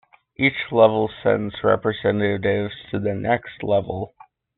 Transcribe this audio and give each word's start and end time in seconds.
Each 0.35 0.55
level 0.71 1.11
sends 1.21 1.63
representatives 1.63 2.73
to 2.89 2.97
the 2.97 3.13
next 3.13 3.61
level. 3.61 4.15